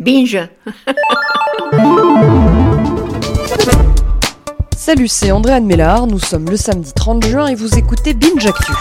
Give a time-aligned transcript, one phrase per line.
[0.00, 0.48] Binge
[4.74, 8.72] Salut, c'est André Mélard, nous sommes le samedi 30 juin et vous écoutez Binge Actu.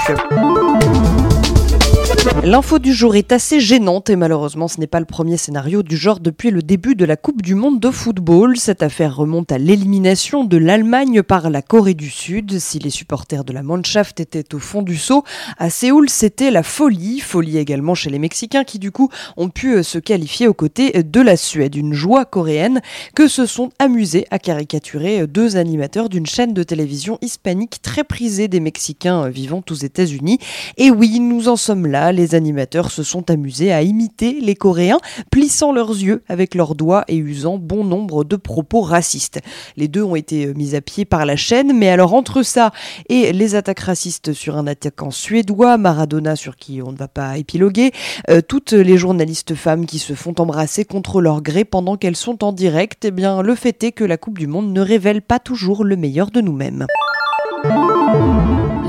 [2.50, 5.96] L'info du jour est assez gênante et malheureusement ce n'est pas le premier scénario du
[5.96, 8.58] genre depuis le début de la Coupe du Monde de football.
[8.58, 12.58] Cette affaire remonte à l'élimination de l'Allemagne par la Corée du Sud.
[12.58, 15.23] Si les supporters de la Mannschaft étaient au fond du saut,
[15.59, 17.20] à Séoul c'était la folie.
[17.20, 21.04] Folie également chez les Mexicains qui du coup ont pu euh, se qualifier aux côtés
[21.04, 21.76] de la Suède.
[21.76, 22.81] Une joie coréenne
[23.13, 28.04] que se sont amusés à caricaturer euh, deux animateurs d'une chaîne de télévision hispanique très
[28.04, 30.40] prisée des Mexicains euh, vivant aux États-Unis.
[30.77, 34.99] Et oui, nous en sommes là les animateurs se sont amusés à imiter les Coréens,
[35.29, 39.41] plissant leurs yeux avec leurs doigts et usant bon nombre de propos racistes.
[39.75, 42.71] Les deux ont été euh, mis à pied par la chaîne, mais alors entre ça
[43.09, 47.38] et les attaques racistes sur un attaquant suédois, Maradona sur qui on ne va pas
[47.38, 47.91] épiloguer,
[48.29, 52.43] euh, toutes les journalistes femmes qui se font embrasser contre leur gré pendant qu'elles sont
[52.45, 55.40] en direct, eh bien le fait est que la Coupe du Monde ne révèle pas
[55.40, 56.87] toujours le meilleur de nous-mêmes.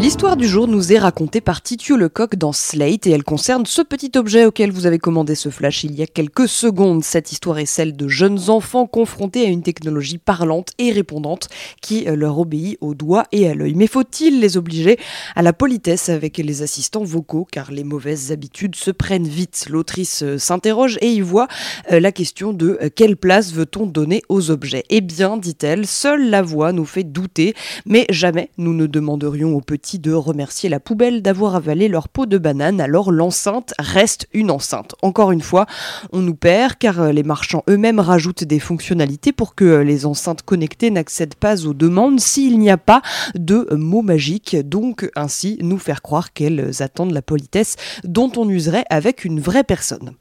[0.01, 3.83] L'histoire du jour nous est racontée par Titio Lecoq dans Slate et elle concerne ce
[3.83, 7.05] petit objet auquel vous avez commandé ce flash il y a quelques secondes.
[7.05, 11.49] Cette histoire est celle de jeunes enfants confrontés à une technologie parlante et répondante
[11.83, 13.75] qui euh, leur obéit au doigt et à l'œil.
[13.75, 14.99] Mais faut-il les obliger
[15.37, 17.47] à la politesse avec les assistants vocaux?
[17.53, 21.47] Car les mauvaises habitudes se prennent vite L'autrice euh, s'interroge et y voit
[21.93, 24.85] euh, la question de quelle place veut-on donner aux objets?
[24.89, 27.55] Eh bien, dit-elle, seule la voix nous fait douter,
[27.85, 32.27] mais jamais nous ne demanderions aux petits de remercier la poubelle d'avoir avalé leur peau
[32.27, 34.95] de banane, alors l'enceinte reste une enceinte.
[35.03, 35.67] Encore une fois,
[36.13, 40.07] on nous perd car euh, les marchands eux-mêmes rajoutent des fonctionnalités pour que euh, les
[40.07, 43.03] enceintes connectées n'accèdent pas aux demandes s'il n'y a pas
[43.35, 48.85] de mots magiques, donc ainsi nous faire croire qu'elles attendent la politesse dont on userait
[48.91, 50.13] avec une vraie personne.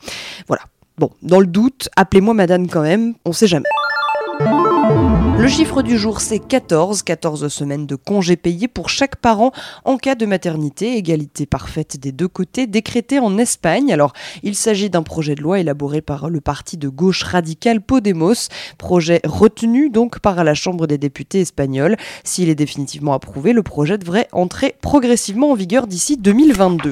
[0.48, 0.64] Voilà.
[0.98, 3.70] Bon, dans le doute, appelez-moi madame quand même, on sait jamais.
[5.40, 9.54] Le chiffre du jour, c'est 14, 14 semaines de congés payés pour chaque parent
[9.86, 13.94] en cas de maternité, égalité parfaite des deux côtés, décrété en Espagne.
[13.94, 14.12] Alors,
[14.44, 19.22] il s'agit d'un projet de loi élaboré par le parti de gauche radical Podemos, projet
[19.24, 21.96] retenu donc par la Chambre des députés espagnole.
[22.26, 26.90] S'il est définitivement approuvé, le projet devrait entrer progressivement en vigueur d'ici 2022.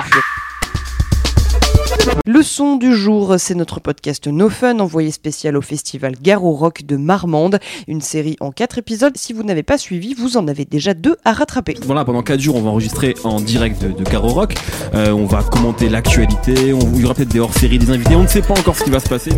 [2.26, 6.84] Le son du jour, c'est notre podcast No Fun, envoyé spécial au festival Garo Rock
[6.84, 9.18] de Marmande, une série en quatre épisodes.
[9.18, 11.76] Si vous n'avez pas suivi, vous en avez déjà deux à rattraper.
[11.84, 14.56] Voilà, pendant quatre jours, on va enregistrer en direct de, Garo Rock.
[14.94, 18.24] Euh, on va commenter l'actualité, on, il y aura peut-être des hors-séries, des invités, on
[18.24, 19.32] ne sait pas encore ce qui va se passer.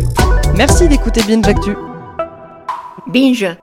[0.56, 1.74] Merci d'écouter Binge Actu.
[3.06, 3.56] Binge